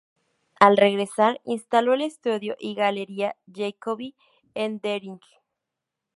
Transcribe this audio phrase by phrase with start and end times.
[0.59, 4.15] Al regresar instaló el estudio y galería Jacobi
[4.55, 5.21] en Deering.